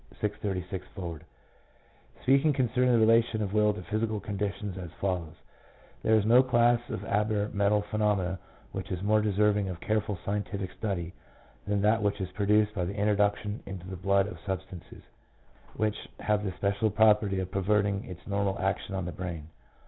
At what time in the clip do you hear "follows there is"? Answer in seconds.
4.99-6.25